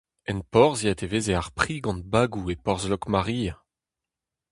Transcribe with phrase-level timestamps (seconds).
[0.31, 3.53] Enporzhiet e veze ar pri gant bagoù e porzh Lokmaria.